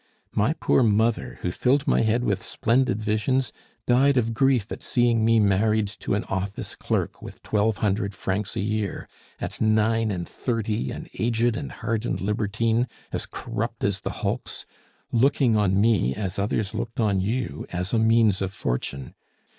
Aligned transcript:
My 0.33 0.53
poor 0.53 0.81
mother, 0.81 1.37
who 1.43 1.51
filled 1.51 1.87
my 1.87 2.01
head 2.01 2.23
with 2.23 2.41
splendid 2.41 3.03
visions, 3.03 3.53
died 3.85 4.17
of 4.17 4.33
grief 4.33 4.71
at 4.71 4.81
seeing 4.81 5.23
me 5.23 5.39
married 5.39 5.85
to 5.99 6.15
an 6.15 6.23
office 6.23 6.73
clerk 6.73 7.21
with 7.21 7.43
twelve 7.43 7.77
hundred 7.77 8.15
francs 8.15 8.55
a 8.55 8.61
year, 8.61 9.07
at 9.39 9.61
nine 9.61 10.09
and 10.09 10.27
thirty 10.27 10.89
an 10.89 11.05
aged 11.19 11.55
and 11.55 11.71
hardened 11.71 12.19
libertine, 12.19 12.87
as 13.11 13.27
corrupt 13.27 13.83
as 13.83 13.99
the 13.99 14.09
hulks, 14.25 14.65
looking 15.11 15.55
on 15.55 15.79
me, 15.79 16.15
as 16.15 16.39
others 16.39 16.73
looked 16.73 16.99
on 16.99 17.19
you, 17.21 17.67
as 17.71 17.93
a 17.93 17.99
means 17.99 18.41
of 18.41 18.51
fortune! 18.51 19.13